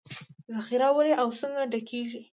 [0.53, 2.21] ذخیرې ولې او څنګه ډکېږي